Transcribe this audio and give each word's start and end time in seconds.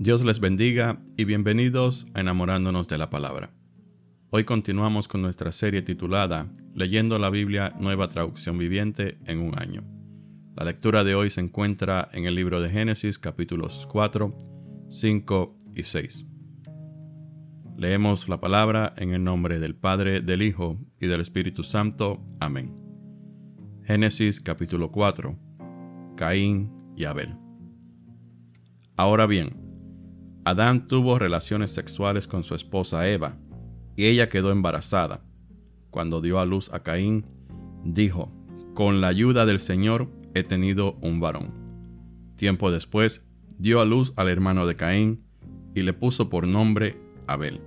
Dios 0.00 0.24
les 0.24 0.38
bendiga 0.38 1.02
y 1.16 1.24
bienvenidos 1.24 2.06
a 2.14 2.20
Enamorándonos 2.20 2.86
de 2.86 2.98
la 2.98 3.10
Palabra. 3.10 3.50
Hoy 4.30 4.44
continuamos 4.44 5.08
con 5.08 5.22
nuestra 5.22 5.50
serie 5.50 5.82
titulada 5.82 6.52
Leyendo 6.72 7.18
la 7.18 7.30
Biblia 7.30 7.74
Nueva 7.80 8.08
Traducción 8.08 8.58
Viviente 8.58 9.18
en 9.26 9.40
un 9.40 9.58
año. 9.58 9.82
La 10.54 10.64
lectura 10.64 11.02
de 11.02 11.16
hoy 11.16 11.30
se 11.30 11.40
encuentra 11.40 12.08
en 12.12 12.26
el 12.26 12.36
libro 12.36 12.60
de 12.60 12.70
Génesis 12.70 13.18
capítulos 13.18 13.88
4, 13.90 14.30
5 14.88 15.56
y 15.74 15.82
6. 15.82 16.26
Leemos 17.76 18.28
la 18.28 18.38
palabra 18.38 18.94
en 18.98 19.14
el 19.14 19.24
nombre 19.24 19.58
del 19.58 19.74
Padre, 19.74 20.20
del 20.20 20.42
Hijo 20.42 20.78
y 21.00 21.08
del 21.08 21.20
Espíritu 21.20 21.64
Santo. 21.64 22.24
Amén. 22.38 22.72
Génesis 23.82 24.40
capítulo 24.40 24.92
4. 24.92 25.36
Caín 26.16 26.72
y 26.96 27.02
Abel. 27.02 27.34
Ahora 28.96 29.26
bien, 29.26 29.67
Adán 30.48 30.86
tuvo 30.86 31.18
relaciones 31.18 31.70
sexuales 31.72 32.26
con 32.26 32.42
su 32.42 32.54
esposa 32.54 33.06
Eva, 33.06 33.36
y 33.96 34.06
ella 34.06 34.30
quedó 34.30 34.50
embarazada. 34.50 35.22
Cuando 35.90 36.22
dio 36.22 36.40
a 36.40 36.46
luz 36.46 36.72
a 36.72 36.82
Caín, 36.82 37.26
dijo, 37.84 38.32
Con 38.72 39.02
la 39.02 39.08
ayuda 39.08 39.44
del 39.44 39.58
Señor 39.58 40.08
he 40.32 40.44
tenido 40.44 40.94
un 41.02 41.20
varón. 41.20 41.52
Tiempo 42.36 42.70
después, 42.70 43.26
dio 43.58 43.82
a 43.82 43.84
luz 43.84 44.14
al 44.16 44.30
hermano 44.30 44.66
de 44.66 44.74
Caín, 44.74 45.22
y 45.74 45.82
le 45.82 45.92
puso 45.92 46.30
por 46.30 46.46
nombre 46.46 46.98
Abel. 47.26 47.60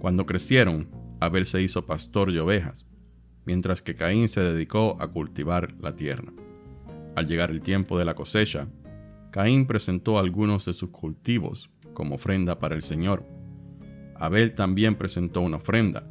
Cuando 0.00 0.26
crecieron, 0.26 0.90
Abel 1.20 1.46
se 1.46 1.62
hizo 1.62 1.86
pastor 1.86 2.32
de 2.32 2.40
ovejas, 2.40 2.88
mientras 3.44 3.80
que 3.80 3.94
Caín 3.94 4.26
se 4.26 4.40
dedicó 4.40 4.96
a 4.98 5.06
cultivar 5.06 5.72
la 5.80 5.94
tierra. 5.94 6.32
Al 7.14 7.28
llegar 7.28 7.52
el 7.52 7.60
tiempo 7.60 7.96
de 7.96 8.06
la 8.06 8.16
cosecha, 8.16 8.66
Caín 9.30 9.68
presentó 9.68 10.18
algunos 10.18 10.64
de 10.64 10.72
sus 10.72 10.90
cultivos 10.90 11.70
como 11.94 12.16
ofrenda 12.16 12.58
para 12.58 12.74
el 12.74 12.82
Señor. 12.82 13.26
Abel 14.16 14.54
también 14.54 14.94
presentó 14.94 15.40
una 15.40 15.56
ofrenda, 15.56 16.08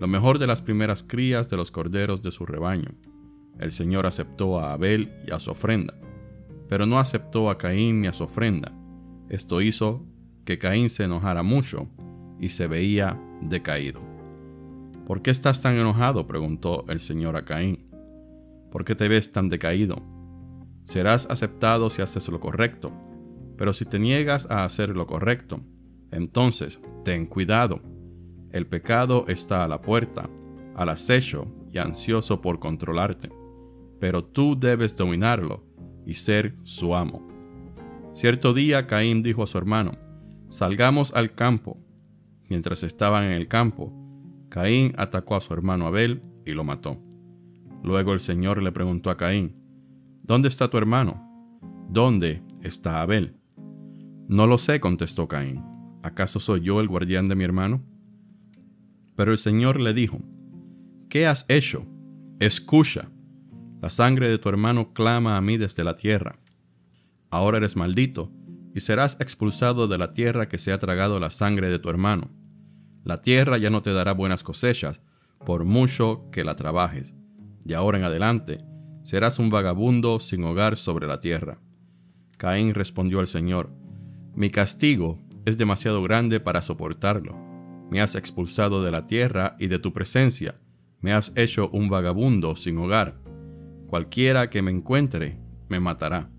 lo 0.00 0.06
mejor 0.06 0.38
de 0.38 0.46
las 0.46 0.62
primeras 0.62 1.02
crías 1.02 1.50
de 1.50 1.56
los 1.56 1.70
corderos 1.70 2.22
de 2.22 2.30
su 2.30 2.46
rebaño. 2.46 2.90
El 3.58 3.72
Señor 3.72 4.06
aceptó 4.06 4.58
a 4.58 4.72
Abel 4.72 5.12
y 5.26 5.32
a 5.32 5.38
su 5.38 5.50
ofrenda, 5.50 5.94
pero 6.68 6.86
no 6.86 6.98
aceptó 6.98 7.50
a 7.50 7.58
Caín 7.58 8.00
ni 8.00 8.06
a 8.06 8.12
su 8.12 8.24
ofrenda. 8.24 8.72
Esto 9.28 9.60
hizo 9.60 10.06
que 10.44 10.58
Caín 10.58 10.90
se 10.90 11.04
enojara 11.04 11.42
mucho 11.42 11.88
y 12.40 12.48
se 12.48 12.66
veía 12.66 13.20
decaído. 13.42 14.00
¿Por 15.06 15.22
qué 15.22 15.30
estás 15.30 15.60
tan 15.60 15.74
enojado? 15.74 16.26
preguntó 16.26 16.84
el 16.88 17.00
Señor 17.00 17.36
a 17.36 17.44
Caín. 17.44 17.90
¿Por 18.70 18.84
qué 18.84 18.94
te 18.94 19.08
ves 19.08 19.32
tan 19.32 19.48
decaído? 19.48 20.00
Serás 20.84 21.26
aceptado 21.28 21.90
si 21.90 22.00
haces 22.00 22.28
lo 22.28 22.40
correcto, 22.40 22.92
pero 23.60 23.74
si 23.74 23.84
te 23.84 23.98
niegas 23.98 24.46
a 24.50 24.64
hacer 24.64 24.96
lo 24.96 25.06
correcto, 25.06 25.60
entonces 26.12 26.80
ten 27.04 27.26
cuidado. 27.26 27.82
El 28.52 28.66
pecado 28.66 29.26
está 29.28 29.64
a 29.64 29.68
la 29.68 29.82
puerta, 29.82 30.30
al 30.74 30.88
acecho 30.88 31.54
y 31.70 31.76
ansioso 31.76 32.40
por 32.40 32.58
controlarte, 32.58 33.28
pero 33.98 34.24
tú 34.24 34.58
debes 34.58 34.96
dominarlo 34.96 35.62
y 36.06 36.14
ser 36.14 36.56
su 36.62 36.94
amo. 36.94 37.28
Cierto 38.14 38.54
día 38.54 38.86
Caín 38.86 39.22
dijo 39.22 39.42
a 39.42 39.46
su 39.46 39.58
hermano, 39.58 39.92
salgamos 40.48 41.12
al 41.12 41.34
campo. 41.34 41.76
Mientras 42.48 42.82
estaban 42.82 43.24
en 43.24 43.32
el 43.32 43.46
campo, 43.46 43.92
Caín 44.48 44.94
atacó 44.96 45.36
a 45.36 45.40
su 45.40 45.52
hermano 45.52 45.86
Abel 45.86 46.22
y 46.46 46.52
lo 46.52 46.64
mató. 46.64 46.98
Luego 47.82 48.14
el 48.14 48.20
Señor 48.20 48.62
le 48.62 48.72
preguntó 48.72 49.10
a 49.10 49.18
Caín, 49.18 49.52
¿Dónde 50.24 50.48
está 50.48 50.70
tu 50.70 50.78
hermano? 50.78 51.58
¿Dónde 51.90 52.42
está 52.62 53.02
Abel? 53.02 53.39
No 54.30 54.46
lo 54.46 54.58
sé, 54.58 54.78
contestó 54.78 55.26
Caín. 55.26 55.60
¿Acaso 56.04 56.38
soy 56.38 56.60
yo 56.60 56.80
el 56.80 56.86
guardián 56.86 57.26
de 57.28 57.34
mi 57.34 57.42
hermano? 57.42 57.82
Pero 59.16 59.32
el 59.32 59.38
Señor 59.38 59.80
le 59.80 59.92
dijo, 59.92 60.20
¿qué 61.08 61.26
has 61.26 61.46
hecho? 61.48 61.84
Escucha, 62.38 63.10
la 63.82 63.90
sangre 63.90 64.28
de 64.28 64.38
tu 64.38 64.48
hermano 64.48 64.92
clama 64.92 65.36
a 65.36 65.40
mí 65.40 65.56
desde 65.56 65.82
la 65.82 65.96
tierra. 65.96 66.38
Ahora 67.32 67.58
eres 67.58 67.74
maldito, 67.74 68.30
y 68.72 68.78
serás 68.78 69.16
expulsado 69.18 69.88
de 69.88 69.98
la 69.98 70.12
tierra 70.12 70.46
que 70.46 70.58
se 70.58 70.70
ha 70.70 70.78
tragado 70.78 71.18
la 71.18 71.30
sangre 71.30 71.68
de 71.68 71.80
tu 71.80 71.90
hermano. 71.90 72.30
La 73.02 73.22
tierra 73.22 73.58
ya 73.58 73.68
no 73.68 73.82
te 73.82 73.92
dará 73.92 74.12
buenas 74.12 74.44
cosechas, 74.44 75.02
por 75.44 75.64
mucho 75.64 76.30
que 76.30 76.44
la 76.44 76.54
trabajes. 76.54 77.16
De 77.64 77.74
ahora 77.74 77.98
en 77.98 78.04
adelante, 78.04 78.64
serás 79.02 79.40
un 79.40 79.50
vagabundo 79.50 80.20
sin 80.20 80.44
hogar 80.44 80.76
sobre 80.76 81.08
la 81.08 81.18
tierra. 81.18 81.60
Caín 82.36 82.74
respondió 82.74 83.18
al 83.18 83.26
Señor, 83.26 83.79
mi 84.40 84.48
castigo 84.48 85.18
es 85.44 85.58
demasiado 85.58 86.02
grande 86.02 86.40
para 86.40 86.62
soportarlo. 86.62 87.36
Me 87.90 88.00
has 88.00 88.14
expulsado 88.14 88.82
de 88.82 88.90
la 88.90 89.06
tierra 89.06 89.54
y 89.58 89.66
de 89.66 89.78
tu 89.78 89.92
presencia. 89.92 90.58
Me 91.02 91.12
has 91.12 91.34
hecho 91.36 91.68
un 91.74 91.90
vagabundo 91.90 92.56
sin 92.56 92.78
hogar. 92.78 93.20
Cualquiera 93.86 94.48
que 94.48 94.62
me 94.62 94.70
encuentre 94.70 95.38
me 95.68 95.78
matará. 95.78 96.30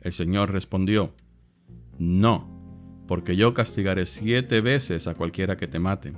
El 0.00 0.10
Señor 0.10 0.50
respondió, 0.50 1.14
No, 1.96 3.04
porque 3.06 3.36
yo 3.36 3.54
castigaré 3.54 4.04
siete 4.06 4.60
veces 4.60 5.06
a 5.06 5.14
cualquiera 5.14 5.56
que 5.56 5.68
te 5.68 5.78
mate. 5.78 6.14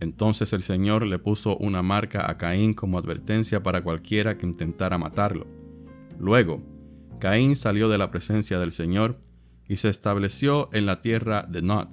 Entonces 0.00 0.54
el 0.54 0.62
Señor 0.62 1.06
le 1.06 1.18
puso 1.18 1.58
una 1.58 1.82
marca 1.82 2.30
a 2.30 2.38
Caín 2.38 2.72
como 2.72 2.96
advertencia 2.96 3.62
para 3.62 3.82
cualquiera 3.82 4.38
que 4.38 4.46
intentara 4.46 4.96
matarlo. 4.96 5.46
Luego, 6.18 6.62
Caín 7.18 7.56
salió 7.56 7.90
de 7.90 7.98
la 7.98 8.10
presencia 8.10 8.58
del 8.58 8.72
Señor 8.72 9.20
y 9.70 9.76
se 9.76 9.88
estableció 9.88 10.68
en 10.72 10.84
la 10.84 11.00
tierra 11.00 11.46
de 11.48 11.62
Nod, 11.62 11.86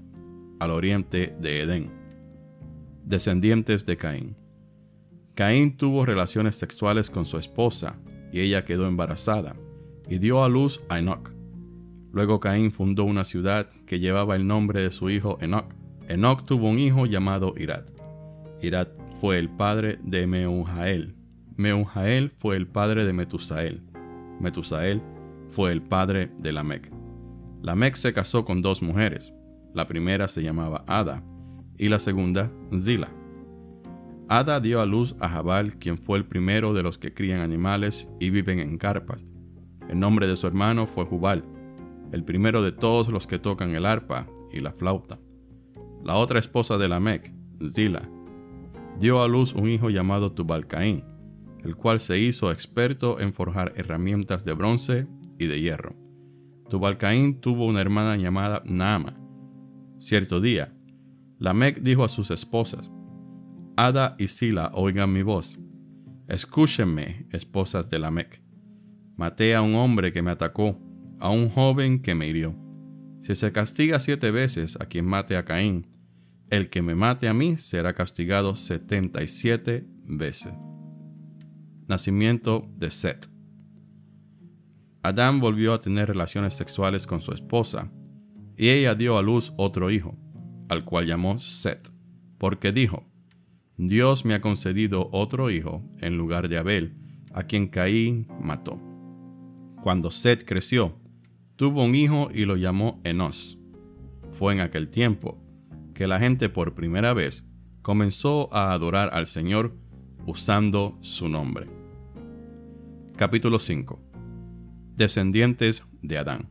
al 0.59 0.71
oriente 0.71 1.35
de 1.39 1.61
Edén. 1.61 1.91
Descendientes 3.03 3.85
de 3.85 3.97
Caín. 3.97 4.35
Caín 5.35 5.77
tuvo 5.77 6.03
relaciones 6.03 6.55
sexuales 6.55 7.11
con 7.11 7.27
su 7.27 7.37
esposa, 7.37 7.99
y 8.31 8.39
ella 8.39 8.65
quedó 8.65 8.87
embarazada, 8.87 9.55
y 10.09 10.17
dio 10.17 10.43
a 10.43 10.49
luz 10.49 10.81
a 10.89 10.97
Enoch. 10.97 11.29
Luego 12.11 12.39
Caín 12.39 12.71
fundó 12.71 13.03
una 13.03 13.23
ciudad 13.23 13.69
que 13.85 13.99
llevaba 13.99 14.35
el 14.35 14.47
nombre 14.47 14.81
de 14.81 14.89
su 14.89 15.11
hijo 15.11 15.37
Enoch. 15.39 15.71
Enoch 16.07 16.45
tuvo 16.45 16.69
un 16.69 16.79
hijo 16.79 17.05
llamado 17.05 17.53
Irad. 17.55 17.85
Irad 18.59 18.87
fue 19.21 19.37
el 19.37 19.49
padre 19.49 19.99
de 20.01 20.25
Meujael. 20.25 21.15
Meujael 21.57 22.31
fue 22.37 22.55
el 22.55 22.65
padre 22.65 23.05
de 23.05 23.13
Metusael. 23.13 23.83
Metusael 24.39 25.03
fue 25.47 25.71
el 25.71 25.83
padre 25.83 26.31
de 26.41 26.51
Lamec. 26.53 27.06
Lamec 27.61 27.95
se 27.95 28.13
casó 28.13 28.45
con 28.45 28.61
dos 28.61 28.81
mujeres. 28.81 29.33
La 29.73 29.87
primera 29.87 30.27
se 30.27 30.43
llamaba 30.43 30.83
Ada 30.87 31.23
y 31.77 31.89
la 31.89 31.99
segunda 31.99 32.51
Zila. 32.77 33.09
Ada 34.29 34.59
dio 34.59 34.81
a 34.81 34.85
luz 34.85 35.15
a 35.19 35.29
Jabal, 35.29 35.77
quien 35.77 35.97
fue 35.97 36.17
el 36.17 36.25
primero 36.25 36.73
de 36.73 36.83
los 36.83 36.97
que 36.97 37.13
crían 37.13 37.39
animales 37.39 38.11
y 38.19 38.29
viven 38.29 38.59
en 38.59 38.77
carpas. 38.77 39.25
El 39.87 39.99
nombre 39.99 40.27
de 40.27 40.35
su 40.35 40.47
hermano 40.47 40.85
fue 40.85 41.05
Jubal, 41.05 41.45
el 42.11 42.23
primero 42.23 42.61
de 42.61 42.71
todos 42.71 43.09
los 43.09 43.25
que 43.25 43.39
tocan 43.39 43.73
el 43.73 43.85
arpa 43.85 44.27
y 44.51 44.59
la 44.59 44.73
flauta. 44.73 45.19
La 46.03 46.15
otra 46.15 46.39
esposa 46.39 46.77
de 46.77 46.89
Lamec, 46.89 47.33
Zila, 47.73 48.01
dio 48.99 49.21
a 49.21 49.27
luz 49.27 49.53
un 49.53 49.69
hijo 49.69 49.89
llamado 49.89 50.31
Tubalcaín, 50.31 51.03
el 51.63 51.75
cual 51.75 51.99
se 51.99 52.19
hizo 52.19 52.51
experto 52.51 53.19
en 53.19 53.33
forjar 53.33 53.73
herramientas 53.75 54.43
de 54.43 54.53
bronce 54.53 55.07
y 55.37 55.45
de 55.47 55.61
hierro. 55.61 56.06
Tubalcaín 56.69 57.39
tuvo 57.39 57.65
una 57.65 57.81
hermana 57.81 58.17
llamada 58.17 58.61
Naama. 58.65 59.17
Cierto 59.99 60.41
día, 60.41 60.73
Lamec 61.39 61.81
dijo 61.81 62.03
a 62.03 62.09
sus 62.09 62.31
esposas, 62.31 62.91
Ada 63.75 64.15
y 64.17 64.27
Sila 64.27 64.71
oigan 64.73 65.13
mi 65.13 65.21
voz. 65.21 65.59
Escúchenme, 66.27 67.27
esposas 67.31 67.89
de 67.89 67.99
Lamec. 67.99 68.43
Maté 69.15 69.55
a 69.55 69.61
un 69.61 69.75
hombre 69.75 70.11
que 70.11 70.21
me 70.21 70.31
atacó, 70.31 70.79
a 71.19 71.29
un 71.29 71.49
joven 71.49 72.01
que 72.01 72.15
me 72.15 72.27
hirió. 72.27 72.55
Si 73.21 73.35
se 73.35 73.51
castiga 73.51 73.99
siete 73.99 74.31
veces 74.31 74.77
a 74.79 74.85
quien 74.85 75.05
mate 75.05 75.37
a 75.37 75.45
Caín, 75.45 75.87
el 76.49 76.69
que 76.69 76.81
me 76.81 76.95
mate 76.95 77.27
a 77.27 77.33
mí 77.33 77.57
será 77.57 77.93
castigado 77.93 78.55
setenta 78.55 79.23
y 79.23 79.27
siete 79.27 79.87
veces. 80.05 80.53
Nacimiento 81.87 82.69
de 82.77 82.91
Set. 82.91 83.27
Adán 85.07 85.39
volvió 85.39 85.73
a 85.73 85.79
tener 85.79 86.09
relaciones 86.09 86.53
sexuales 86.53 87.07
con 87.07 87.21
su 87.21 87.31
esposa, 87.31 87.89
y 88.57 88.69
ella 88.69 88.93
dio 88.93 89.17
a 89.17 89.21
luz 89.21 89.53
otro 89.55 89.89
hijo, 89.89 90.17
al 90.67 90.83
cual 90.83 91.05
llamó 91.05 91.39
Set, 91.39 91.93
porque 92.37 92.73
dijo, 92.73 93.05
Dios 93.77 94.25
me 94.25 94.33
ha 94.33 94.41
concedido 94.41 95.07
otro 95.13 95.49
hijo 95.49 95.81
en 95.99 96.17
lugar 96.17 96.49
de 96.49 96.57
Abel, 96.57 96.97
a 97.31 97.43
quien 97.43 97.67
Caín 97.67 98.27
mató. 98.41 98.81
Cuando 99.81 100.11
Set 100.11 100.43
creció, 100.45 100.99
tuvo 101.55 101.85
un 101.85 101.95
hijo 101.95 102.29
y 102.33 102.43
lo 102.43 102.57
llamó 102.57 102.99
Enos. 103.05 103.59
Fue 104.31 104.53
en 104.53 104.59
aquel 104.59 104.89
tiempo 104.89 105.41
que 105.93 106.07
la 106.07 106.19
gente 106.19 106.49
por 106.49 106.73
primera 106.73 107.13
vez 107.13 107.47
comenzó 107.81 108.53
a 108.53 108.73
adorar 108.73 109.11
al 109.13 109.25
Señor 109.25 109.73
usando 110.25 110.97
su 110.99 111.29
nombre. 111.29 111.67
Capítulo 113.15 113.57
5 113.57 114.06
descendientes 114.97 115.83
de 116.01 116.17
Adán. 116.17 116.49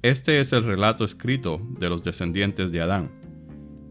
Este 0.00 0.40
es 0.40 0.54
el 0.54 0.64
relato 0.64 1.04
escrito 1.04 1.60
de 1.78 1.90
los 1.90 2.02
descendientes 2.02 2.72
de 2.72 2.80
Adán. 2.80 3.12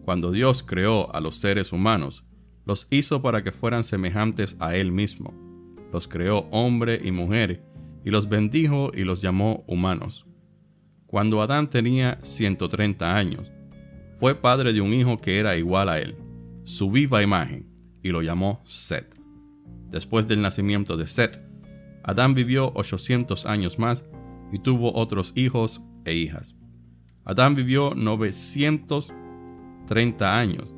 Cuando 0.04 0.32
Dios 0.32 0.64
creó 0.64 1.14
a 1.16 1.22
los 1.22 1.36
seres 1.36 1.72
humanos, 1.72 2.26
los 2.66 2.88
hizo 2.90 3.22
para 3.22 3.44
que 3.44 3.52
fueran 3.52 3.84
semejantes 3.84 4.58
a 4.60 4.76
Él 4.76 4.92
mismo. 4.92 5.40
Los 5.94 6.08
creó 6.08 6.48
hombre 6.52 7.00
y 7.04 7.12
mujer, 7.12 7.64
y 8.04 8.10
los 8.10 8.28
bendijo 8.28 8.92
y 8.92 9.04
los 9.04 9.22
llamó 9.22 9.64
humanos. 9.68 10.26
Cuando 11.06 11.44
Adán 11.44 11.70
tenía 11.70 12.18
130 12.24 13.16
años, 13.16 13.52
fue 14.16 14.34
padre 14.34 14.74
de 14.74 14.82
un 14.82 14.94
hijo 14.94 15.22
que 15.22 15.38
era 15.38 15.58
igual 15.58 15.90
a 15.90 16.00
él, 16.00 16.16
su 16.64 16.90
viva 16.90 17.22
imagen, 17.22 17.72
y 18.02 18.10
lo 18.10 18.22
llamó 18.22 18.62
Set. 18.66 19.20
Después 19.90 20.28
del 20.28 20.42
nacimiento 20.42 20.98
de 20.98 21.06
Set, 21.06 21.51
Adán 22.04 22.34
vivió 22.34 22.72
800 22.76 23.46
años 23.46 23.80
más 23.80 24.06
y 24.52 24.60
tuvo 24.60 24.94
otros 24.96 25.32
hijos 25.36 25.86
e 26.06 26.16
hijas. 26.16 26.56
Adán 27.24 27.56
vivió 27.56 27.94
930 27.96 30.40
años 30.40 30.76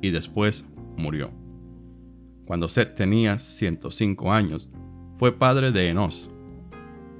y 0.00 0.10
después 0.10 0.66
murió. 0.96 1.30
Cuando 2.46 2.68
Set 2.68 2.94
tenía 2.94 3.38
105 3.38 4.32
años, 4.32 4.70
fue 5.14 5.38
padre 5.38 5.72
de 5.72 5.88
Enos. 5.88 6.30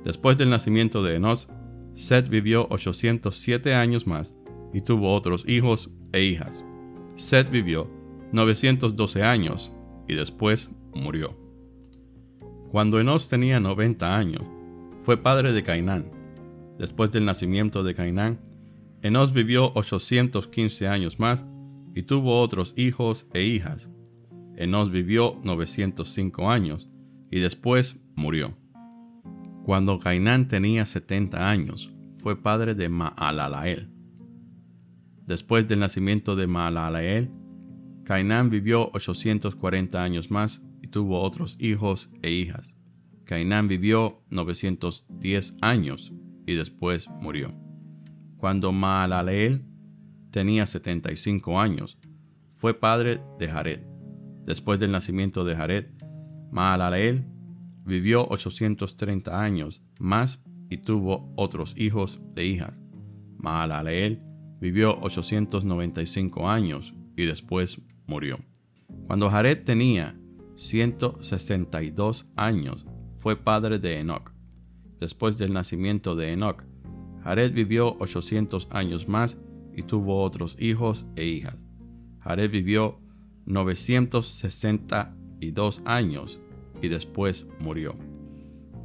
Después 0.04 0.38
del 0.38 0.50
nacimiento 0.50 1.02
de 1.02 1.16
Enos, 1.16 1.50
Set 1.94 2.28
vivió 2.28 2.66
807 2.70 3.75
años 3.75 4.06
más 4.06 4.38
y 4.72 4.81
tuvo 4.81 5.14
otros 5.14 5.46
hijos 5.49 5.90
e 6.12 6.22
hijas. 6.22 6.64
Set 7.14 7.50
vivió 7.50 7.90
912 8.32 9.22
años 9.22 9.72
y 10.08 10.14
después 10.14 10.70
murió. 10.94 11.41
Cuando 12.72 12.98
Enos 12.98 13.28
tenía 13.28 13.60
90 13.60 14.16
años, 14.16 14.40
fue 14.98 15.19
padre 15.19 15.52
de 15.52 15.62
Cainán. 15.62 16.10
Después 16.78 17.12
del 17.12 17.26
nacimiento 17.26 17.82
de 17.82 17.92
Cainán, 17.92 18.40
Enos 19.02 19.34
vivió 19.34 19.72
815 19.74 20.88
años 20.88 21.20
más 21.20 21.44
y 21.94 22.04
tuvo 22.04 22.40
otros 22.40 22.72
hijos 22.78 23.28
e 23.34 23.42
hijas. 23.42 23.90
Enos 24.56 24.90
vivió 24.90 25.38
905 25.44 26.50
años 26.50 26.88
y 27.30 27.40
después 27.40 28.06
murió. 28.16 28.56
Cuando 29.64 29.98
Cainán 29.98 30.48
tenía 30.48 30.86
70 30.86 31.50
años, 31.50 31.92
fue 32.16 32.40
padre 32.40 32.75
de 32.75 32.88
Maalalael. 32.88 33.90
Después 35.26 35.68
del 35.68 35.80
nacimiento 35.80 36.36
de 36.36 36.46
Maalalael, 36.46 37.30
Cainán 38.02 38.48
vivió 38.48 38.88
840 38.94 40.02
años 40.02 40.30
más 40.30 40.62
tuvo 40.92 41.20
otros 41.20 41.56
hijos 41.58 42.12
e 42.22 42.30
hijas. 42.30 42.76
Cainán 43.24 43.66
vivió 43.66 44.22
910 44.30 45.56
años 45.60 46.12
y 46.46 46.54
después 46.54 47.08
murió. 47.20 47.52
Cuando 48.36 48.70
Maalaleel 48.72 49.64
tenía 50.30 50.66
75 50.66 51.60
años, 51.60 51.98
fue 52.50 52.78
padre 52.78 53.20
de 53.38 53.48
Jared. 53.48 53.80
Después 54.44 54.78
del 54.78 54.92
nacimiento 54.92 55.44
de 55.44 55.56
Jared, 55.56 55.86
Maalaleel 56.50 57.26
vivió 57.84 58.26
830 58.28 59.40
años 59.40 59.82
más 59.98 60.44
y 60.68 60.76
tuvo 60.78 61.32
otros 61.36 61.76
hijos 61.78 62.22
e 62.36 62.44
hijas. 62.44 62.82
Maalaleel 63.38 64.22
vivió 64.60 64.98
895 65.00 66.48
años 66.48 66.94
y 67.16 67.24
después 67.24 67.80
murió. 68.06 68.38
Cuando 69.06 69.30
Jared 69.30 69.64
tenía 69.64 70.18
162 70.62 72.31
años, 72.37 72.87
fue 73.17 73.37
padre 73.37 73.81
de 73.81 73.99
Enoch. 73.99 74.32
Después 75.00 75.37
del 75.37 75.53
nacimiento 75.53 76.14
de 76.14 76.31
Enoch, 76.32 76.62
Jared 77.25 77.53
vivió 77.53 77.97
800 77.99 78.69
años 78.70 79.09
más 79.09 79.38
y 79.75 79.82
tuvo 79.82 80.23
otros 80.23 80.56
hijos 80.61 81.06
e 81.17 81.25
hijas. 81.25 81.67
Jared 82.20 82.49
vivió 82.49 83.00
962 83.47 85.82
años 85.85 86.38
y 86.81 86.87
después 86.87 87.49
murió. 87.59 87.97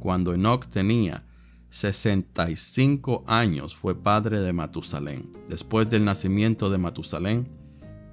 Cuando 0.00 0.34
Enoch 0.34 0.66
tenía 0.66 1.28
65 1.70 3.22
años 3.28 3.76
fue 3.76 3.94
padre 3.94 4.40
de 4.40 4.52
Matusalén. 4.52 5.30
Después 5.48 5.88
del 5.88 6.04
nacimiento 6.04 6.70
de 6.70 6.78
Matusalén, 6.78 7.46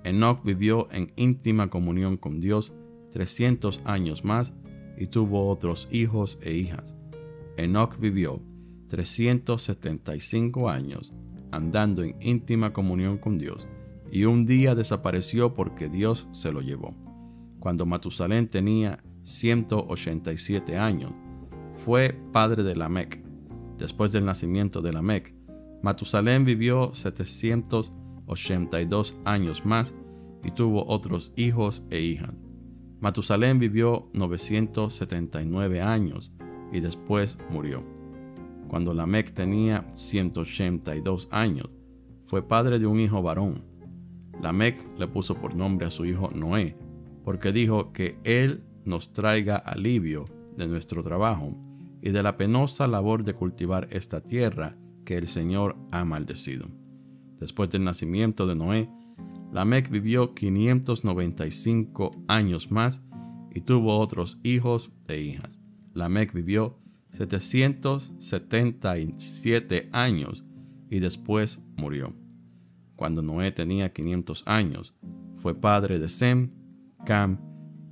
Enoch 0.04 0.44
vivió 0.44 0.88
en 0.92 1.12
íntima 1.16 1.72
comunión 1.72 2.18
con 2.18 2.38
Dios 2.38 2.72
300 3.16 3.82
años 3.86 4.24
más 4.26 4.54
y 4.98 5.08
tuvo 5.08 5.50
otros 5.50 5.88
hijos 5.90 6.38
e 6.42 6.54
hijas. 6.54 6.98
Enoch 7.56 7.98
vivió 7.98 8.42
375 8.88 10.70
años 10.70 11.14
andando 11.50 12.04
en 12.04 12.18
íntima 12.20 12.74
comunión 12.74 13.18
con 13.18 13.38
Dios 13.38 13.70
y 14.12 14.26
un 14.26 14.46
día 14.46 14.76
desapareció 14.76 15.54
porque 15.54 15.88
Dios 15.88 16.28
se 16.32 16.52
lo 16.52 16.60
llevó. 16.60 16.94
Cuando 17.62 17.86
Matusalén 17.86 18.48
tenía 18.48 19.02
187 19.24 20.78
años, 20.78 21.14
fue 21.72 22.20
padre 22.34 22.64
de 22.64 22.76
Lamec. 22.76 23.24
Después 23.78 24.12
del 24.12 24.26
nacimiento 24.26 24.82
de 24.82 24.92
Lamec, 24.92 25.34
Matusalén 25.82 26.44
vivió 26.44 26.94
782 26.94 29.18
años 29.24 29.66
más 29.66 29.96
y 30.44 30.52
tuvo 30.52 30.86
otros 30.86 31.32
hijos 31.38 31.86
e 31.90 32.02
hijas. 32.02 32.36
Matusalén 33.00 33.60
vivió 33.60 34.10
979 34.14 35.82
años 35.82 36.34
y 36.72 36.80
después 36.80 37.38
murió. 37.50 37.84
Cuando 38.68 38.94
Lamec 38.94 39.32
tenía 39.32 39.88
182 39.92 41.30
años, 41.32 41.70
fue 42.24 42.48
padre 42.48 42.80
de 42.80 42.88
un 42.88 43.00
hijo 43.00 43.22
varón. 43.22 43.64
Lamec 44.42 44.88
le 44.98 45.08
puso 45.08 45.36
por 45.36 45.56
nombre 45.56 45.88
a 45.88 45.90
su 45.90 46.06
hijo 46.06 46.32
Noé, 46.34 46.78
porque 47.24 47.52
dijo 47.52 47.94
que 47.94 48.18
él 48.24 48.64
nos 48.84 49.14
traiga 49.14 49.56
alivio 49.56 50.26
de 50.58 50.68
nuestro 50.68 51.04
trabajo 51.04 51.56
y 52.02 52.12
de 52.12 52.24
la 52.24 52.38
penosa 52.38 52.88
labor 52.88 53.24
de 53.24 53.34
cultivar 53.34 53.88
esta 53.92 54.22
tierra 54.22 54.78
que 55.06 55.18
el 55.18 55.28
Señor 55.28 55.76
ha 55.92 56.06
maldecido. 56.06 56.68
Después 57.40 57.70
del 57.70 57.84
nacimiento 57.84 58.48
de 58.48 58.56
Noé, 58.56 58.90
Lamec 59.56 59.90
vivió 59.90 60.36
595 60.36 62.26
años 62.28 62.72
más 62.72 63.02
y 63.54 63.62
tuvo 63.62 64.00
otros 64.00 64.42
hijos 64.44 64.92
e 65.08 65.22
hijas. 65.22 65.62
Lamec 65.94 66.34
vivió 66.34 66.78
777 67.12 69.90
años 69.94 70.46
y 70.90 71.00
después 71.00 71.64
murió. 71.78 72.14
Cuando 72.98 73.22
Noé 73.22 73.54
tenía 73.54 73.94
500 73.94 74.44
años, 74.46 74.94
fue 75.36 75.56
padre 75.56 76.00
de 76.00 76.10
Sem, 76.10 76.52
Cam 77.06 77.40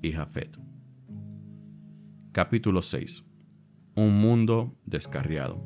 y 0.02 0.12
Jafet. 0.12 0.60
Capítulo 2.34 2.82
6. 2.82 3.26
Un 3.96 4.20
mundo 4.20 4.78
descarriado. 4.86 5.64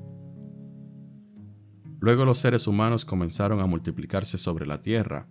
Luego 2.00 2.24
los 2.24 2.38
seres 2.38 2.68
humanos 2.68 3.04
comenzaron 3.04 3.62
a 3.62 3.66
multiplicarse 3.66 4.38
sobre 4.38 4.68
la 4.68 4.80
tierra 4.80 5.28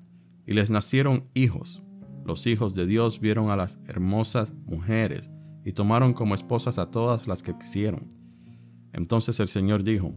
y 0.47 0.55
les 0.55 0.71
nacieron 0.71 1.29
hijos. 1.35 1.83
Los 2.25 2.47
hijos 2.47 2.75
de 2.75 2.87
Dios 2.87 3.21
vieron 3.21 3.51
a 3.51 3.57
las 3.57 3.81
hermosas 3.87 4.53
mujeres 4.65 5.31
y 5.65 5.73
tomaron 5.73 6.15
como 6.15 6.35
esposas 6.35 6.79
a 6.79 6.91
todas 6.91 7.27
las 7.27 7.43
que 7.43 7.57
quisieron. 7.57 8.09
Entonces 8.93 9.41
el 9.41 9.49
Señor 9.49 9.83
dijo, 9.83 10.15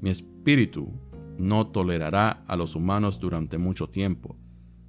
mi 0.00 0.10
espíritu 0.10 0.92
no 1.38 1.66
tolerará 1.66 2.44
a 2.46 2.56
los 2.56 2.74
humanos 2.76 3.20
durante 3.20 3.58
mucho 3.58 3.88
tiempo, 3.88 4.36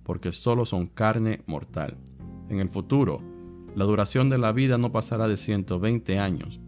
porque 0.04 0.32
solo 0.32 0.66
son 0.66 0.88
carne 0.88 1.42
mortal. 1.48 1.98
En 2.50 2.60
el 2.60 2.70
futuro, 2.70 3.22
la 3.76 3.86
duración 3.86 4.30
de 4.30 4.38
la 4.38 4.52
vida 4.52 4.78
no 4.78 4.92
pasará 4.92 5.28
de 5.28 5.38
120 5.38 6.20
años. 6.20 6.62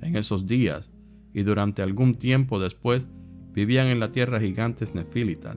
En 0.00 0.16
esos 0.16 0.46
días, 0.46 0.90
y 1.32 1.42
durante 1.42 1.82
algún 1.82 2.14
tiempo 2.14 2.58
después, 2.58 3.06
vivían 3.52 3.86
en 3.86 4.00
la 4.00 4.12
tierra 4.12 4.40
gigantes 4.40 4.94
nefilitas, 4.94 5.56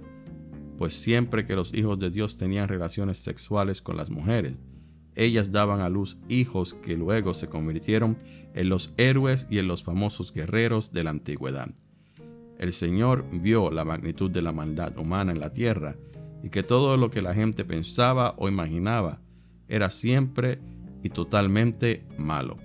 pues 0.77 0.93
siempre 0.93 1.45
que 1.45 1.55
los 1.55 1.73
hijos 1.73 1.99
de 1.99 2.09
Dios 2.09 2.37
tenían 2.37 2.67
relaciones 2.67 3.17
sexuales 3.17 3.81
con 3.81 3.97
las 3.97 4.09
mujeres, 4.09 4.53
ellas 5.15 5.51
daban 5.51 5.79
a 5.79 5.89
luz 5.89 6.19
hijos 6.27 6.73
que 6.73 6.97
luego 6.97 7.33
se 7.33 7.47
convirtieron 7.47 8.17
en 8.53 8.69
los 8.69 8.93
héroes 8.97 9.47
y 9.49 9.59
en 9.59 9.67
los 9.67 9.83
famosos 9.83 10.33
guerreros 10.33 10.91
de 10.91 11.03
la 11.03 11.11
antigüedad. 11.11 11.69
El 12.59 12.73
Señor 12.73 13.25
vio 13.31 13.71
la 13.71 13.85
magnitud 13.85 14.29
de 14.29 14.41
la 14.41 14.51
maldad 14.51 14.97
humana 14.97 15.31
en 15.31 15.39
la 15.39 15.53
tierra 15.53 15.95
y 16.43 16.49
que 16.49 16.63
todo 16.63 16.97
lo 16.97 17.09
que 17.09 17.21
la 17.21 17.33
gente 17.33 17.63
pensaba 17.63 18.35
o 18.37 18.49
imaginaba 18.49 19.21
era 19.67 19.89
siempre 19.89 20.59
y 21.01 21.09
totalmente 21.09 22.05
malo. 22.17 22.57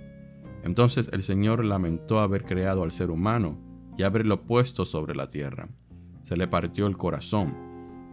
Entonces 0.63 1.09
el 1.13 1.21
Señor 1.21 1.63
lamentó 1.63 2.19
haber 2.19 2.43
creado 2.43 2.83
al 2.83 2.91
ser 2.91 3.11
humano 3.11 3.57
y 3.97 4.03
haberlo 4.03 4.43
puesto 4.43 4.85
sobre 4.85 5.15
la 5.15 5.29
tierra. 5.29 5.69
Se 6.21 6.37
le 6.37 6.47
partió 6.47 6.85
el 6.87 6.97
corazón 6.97 7.70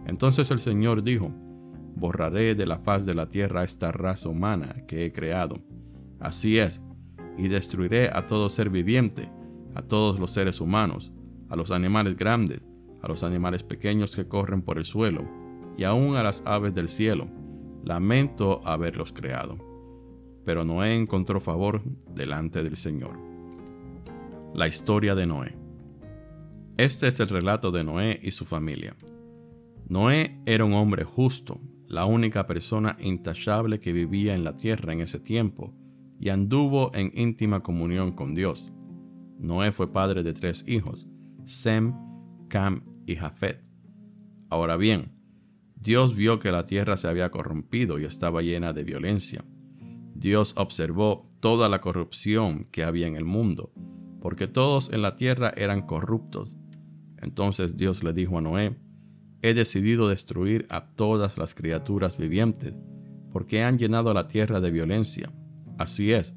entonces 0.09 0.51
el 0.51 0.59
Señor 0.59 1.05
dijo, 1.05 1.31
borraré 1.95 2.55
de 2.55 2.67
la 2.67 2.79
faz 2.79 3.05
de 3.05 3.15
la 3.15 3.29
tierra 3.29 3.63
esta 3.63 3.93
raza 3.93 4.31
humana 4.31 4.85
que 4.89 5.05
he 5.05 5.13
creado. 5.13 5.57
Así 6.19 6.59
es, 6.59 6.83
y 7.37 7.49
destruiré 7.49 8.09
a 8.09 8.25
todo 8.27 8.49
ser 8.49 8.71
viviente, 8.71 9.31
a 9.75 9.83
todos 9.83 10.19
los 10.19 10.31
seres 10.31 10.61
humanos, 10.61 11.13
a 11.51 11.57
los 11.57 11.71
animales 11.71 12.17
grandes, 12.17 12.67
a 13.03 13.09
los 13.09 13.23
animales 13.23 13.63
pequeños 13.63 14.17
que 14.17 14.27
corren 14.27 14.63
por 14.63 14.79
el 14.79 14.85
suelo, 14.85 15.29
y 15.77 15.85
aún 15.85 16.17
a 16.17 16.23
las 16.23 16.43
aves 16.47 16.75
del 16.75 16.89
cielo. 16.89 17.29
Lamento 17.85 18.61
haberlos 18.65 19.13
creado. 19.13 19.59
Pero 20.45 20.65
Noé 20.65 20.95
encontró 20.95 21.39
favor 21.39 21.83
delante 22.15 22.63
del 22.63 22.77
Señor. 22.77 23.19
La 24.55 24.67
historia 24.67 25.15
de 25.15 25.27
Noé. 25.27 25.55
Este 26.79 27.09
es 27.09 27.21
el 27.21 27.29
relato 27.29 27.71
de 27.71 27.85
Noé 27.85 28.19
y 28.23 28.31
su 28.31 28.45
familia. 28.45 28.97
Noé 29.89 30.39
era 30.45 30.67
un 30.67 30.75
hombre 30.75 31.05
justo, 31.05 31.63
la 31.87 32.05
única 32.05 32.47
persona 32.47 32.97
intachable 33.01 33.81
que 33.81 33.95
vivía 33.95 34.35
en 34.35 34.45
la 34.45 34.55
tierra 34.55 34.93
en 34.93 35.01
ese 35.01 35.19
tiempo, 35.19 35.75
y 36.21 36.29
anduvo 36.29 36.91
en 36.95 37.11
íntima 37.15 37.63
comunión 37.63 38.13
con 38.13 38.35
Dios. 38.35 38.71
Noé 39.39 39.73
fue 39.73 39.91
padre 39.91 40.23
de 40.23 40.35
tres 40.35 40.65
hijos, 40.69 41.09
Sem, 41.45 41.95
Cam 42.49 42.85
y 43.07 43.17
Jafet. 43.17 43.63
Ahora 44.51 44.77
bien, 44.77 45.15
Dios 45.75 46.17
vio 46.17 46.39
que 46.39 46.53
la 46.53 46.67
tierra 46.67 46.99
se 46.99 47.09
había 47.09 47.31
corrompido 47.31 47.99
y 47.99 48.05
estaba 48.05 48.43
llena 48.43 48.75
de 48.75 48.85
violencia. 48.85 49.43
Dios 50.15 50.53
observó 50.59 51.29
toda 51.41 51.71
la 51.71 51.81
corrupción 51.81 52.67
que 52.73 52.83
había 52.83 53.07
en 53.07 53.17
el 53.17 53.25
mundo, 53.25 53.73
porque 54.21 54.49
todos 54.49 54.93
en 54.93 55.01
la 55.01 55.15
tierra 55.15 55.55
eran 55.57 55.83
corruptos. 55.83 56.59
Entonces 57.19 57.79
Dios 57.79 58.03
le 58.03 58.13
dijo 58.13 58.37
a 58.37 58.43
Noé, 58.43 58.77
he 59.43 59.55
decidido 59.55 60.09
destruir 60.09 60.67
a 60.71 60.87
todas 60.87 61.39
las 61.39 61.55
criaturas 61.55 62.19
vivientes, 62.19 62.75
porque 63.33 63.63
han 63.63 63.79
llenado 63.79 64.13
la 64.15 64.29
tierra 64.29 64.61
de 64.61 64.71
violencia. 64.71 65.33
Así 65.79 66.13
es, 66.13 66.37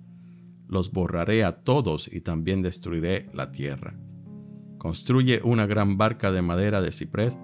los 0.68 0.92
borraré 0.92 1.44
a 1.44 1.64
todos 1.64 2.12
y 2.12 2.22
también 2.22 2.62
destruiré 2.62 3.30
la 3.34 3.52
tierra. 3.52 3.96
Construye 4.78 5.42
una 5.44 5.66
gran 5.66 5.98
barca 5.98 6.32
de 6.32 6.42
madera 6.42 6.82
de 6.82 6.92
ciprés 6.92 7.40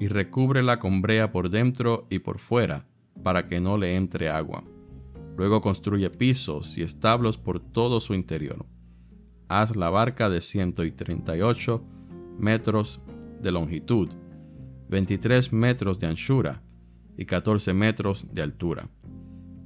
y 0.00 0.08
recúbrela 0.08 0.78
con 0.78 1.02
brea 1.02 1.32
por 1.32 1.50
dentro 1.50 2.06
y 2.10 2.20
por 2.20 2.38
fuera, 2.38 2.86
para 3.22 3.46
que 3.46 3.60
no 3.60 3.78
le 3.78 3.96
entre 3.96 4.28
agua. 4.28 4.64
Luego 5.36 5.60
construye 5.60 6.10
pisos 6.10 6.78
y 6.78 6.82
establos 6.82 7.38
por 7.38 7.60
todo 7.60 8.00
su 8.00 8.14
interior. 8.14 8.66
Haz 9.48 9.76
la 9.76 9.90
barca 9.90 10.28
de 10.28 10.40
138 10.40 11.84
metros 12.38 13.00
de 13.40 13.52
longitud, 13.52 14.08
23 14.88 15.52
metros 15.52 16.00
de 16.00 16.06
anchura 16.06 16.62
y 17.16 17.24
14 17.24 17.74
metros 17.74 18.32
de 18.32 18.42
altura 18.42 18.88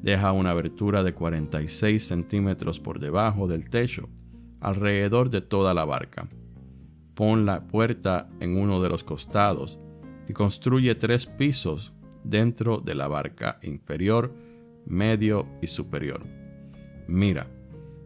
Deja 0.03 0.33
una 0.33 0.51
abertura 0.51 1.05
de 1.05 1.15
46 1.15 2.05
centímetros 2.05 2.81
por 2.81 2.99
debajo 2.99 3.47
del 3.47 3.71
techo, 3.71 4.09
alrededor 4.61 5.31
de 5.31 5.43
toda 5.43 5.75
la 5.75 5.85
barca. 5.85 6.29
Pon 7.15 7.47
la 7.47 7.69
puerta 7.69 8.29
en 8.41 8.59
uno 8.59 8.83
de 8.83 8.89
los 8.89 9.05
costados 9.05 9.81
y 10.29 10.33
construye 10.33 10.97
tres 10.97 11.27
pisos 11.27 11.93
dentro 12.25 12.79
de 12.79 12.97
la 12.97 13.07
barca 13.07 13.61
inferior, 13.63 14.35
medio 14.87 15.47
y 15.63 15.69
superior. 15.69 16.27
Mira, 17.07 17.47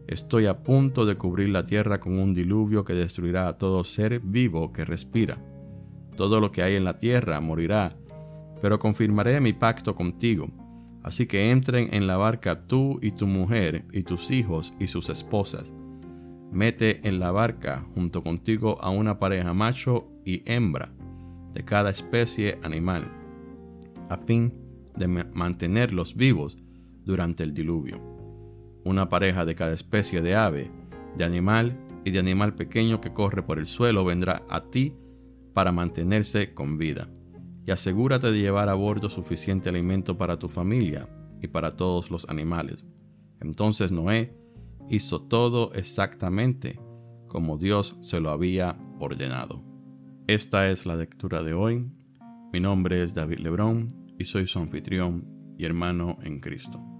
estoy 0.05 0.45
a 0.45 0.61
punto 0.61 1.07
de 1.07 1.15
cubrir 1.15 1.49
la 1.49 1.65
tierra 1.65 1.99
con 1.99 2.19
un 2.19 2.35
diluvio 2.35 2.85
que 2.85 2.93
destruirá 2.93 3.47
a 3.47 3.57
todo 3.57 3.83
ser 3.83 4.19
vivo 4.19 4.71
que 4.71 4.85
respira. 4.85 5.43
Todo 6.17 6.41
lo 6.41 6.51
que 6.51 6.63
hay 6.63 6.75
en 6.75 6.83
la 6.83 6.99
tierra 6.99 7.39
morirá, 7.39 7.95
pero 8.61 8.79
confirmaré 8.79 9.39
mi 9.39 9.53
pacto 9.53 9.95
contigo 9.95 10.49
Así 11.07 11.25
que 11.25 11.51
entren 11.51 11.87
en 11.93 12.05
la 12.05 12.17
barca 12.17 12.63
tú 12.63 12.99
y 13.01 13.11
tu 13.11 13.27
mujer 13.27 13.85
y 13.93 14.03
tus 14.03 14.29
hijos 14.29 14.73
y 14.77 14.87
sus 14.87 15.09
esposas. 15.09 15.73
Mete 16.51 17.07
en 17.07 17.19
la 17.21 17.31
barca 17.31 17.87
junto 17.95 18.21
contigo 18.21 18.77
a 18.81 18.89
una 18.89 19.17
pareja 19.17 19.53
macho 19.53 20.11
y 20.25 20.43
hembra 20.45 20.91
de 21.53 21.63
cada 21.63 21.91
especie 21.91 22.59
animal, 22.61 23.09
a 24.09 24.17
fin 24.17 24.53
de 24.97 25.07
mantenerlos 25.07 26.17
vivos 26.17 26.57
durante 27.05 27.43
el 27.43 27.53
diluvio. 27.53 28.01
Una 28.83 29.07
pareja 29.07 29.45
de 29.45 29.55
cada 29.55 29.71
especie 29.71 30.21
de 30.21 30.35
ave, 30.35 30.69
de 31.15 31.23
animal 31.23 31.79
y 32.03 32.11
de 32.11 32.19
animal 32.19 32.53
pequeño 32.53 32.99
que 32.99 33.13
corre 33.13 33.43
por 33.43 33.59
el 33.59 33.65
suelo 33.65 34.03
vendrá 34.03 34.43
a 34.49 34.65
ti 34.65 34.93
para 35.57 35.71
mantenerse 35.71 36.53
con 36.53 36.77
vida 36.77 37.09
y 37.65 37.71
asegúrate 37.71 38.31
de 38.31 38.37
llevar 38.37 38.69
a 38.69 38.75
bordo 38.75 39.09
suficiente 39.09 39.69
alimento 39.69 40.15
para 40.15 40.37
tu 40.37 40.47
familia 40.47 41.09
y 41.41 41.47
para 41.47 41.75
todos 41.75 42.11
los 42.11 42.29
animales. 42.29 42.85
Entonces 43.41 43.91
Noé 43.91 44.37
hizo 44.87 45.19
todo 45.23 45.73
exactamente 45.73 46.79
como 47.27 47.57
Dios 47.57 47.97
se 48.01 48.21
lo 48.21 48.29
había 48.29 48.77
ordenado. 48.99 49.63
Esta 50.27 50.69
es 50.69 50.85
la 50.85 50.95
lectura 50.95 51.41
de 51.41 51.55
hoy. 51.55 51.91
Mi 52.53 52.59
nombre 52.59 53.01
es 53.01 53.15
David 53.15 53.39
Lebrón 53.39 53.87
y 54.19 54.25
soy 54.25 54.45
su 54.45 54.59
anfitrión 54.59 55.25
y 55.57 55.65
hermano 55.65 56.19
en 56.21 56.39
Cristo. 56.39 56.96